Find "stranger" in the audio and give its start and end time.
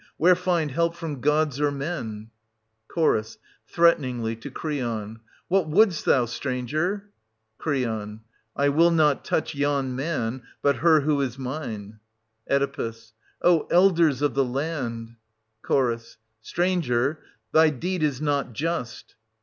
6.25-7.11, 16.41-17.19